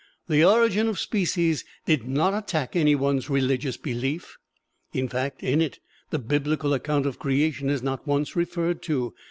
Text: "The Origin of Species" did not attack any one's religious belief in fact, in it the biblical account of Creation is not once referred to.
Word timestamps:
"The 0.27 0.43
Origin 0.43 0.87
of 0.87 0.97
Species" 0.97 1.63
did 1.85 2.07
not 2.07 2.33
attack 2.33 2.75
any 2.75 2.95
one's 2.95 3.29
religious 3.29 3.77
belief 3.77 4.35
in 4.93 5.07
fact, 5.07 5.43
in 5.43 5.61
it 5.61 5.77
the 6.09 6.17
biblical 6.17 6.73
account 6.73 7.05
of 7.05 7.19
Creation 7.19 7.69
is 7.69 7.83
not 7.83 8.07
once 8.07 8.35
referred 8.35 8.81
to. 8.81 9.13